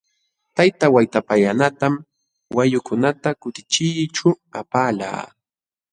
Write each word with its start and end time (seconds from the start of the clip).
Tayta 0.55 0.85
Waytapallanatam 0.95 1.93
wayukunata 2.55 3.29
kutichiyćhu 3.41 4.29
apalqaa. 4.59 5.23